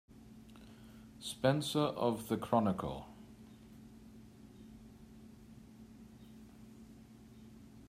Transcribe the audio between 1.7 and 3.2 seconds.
of the Chronicle.